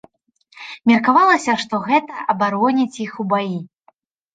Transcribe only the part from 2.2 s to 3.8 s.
абароніць іх у баі.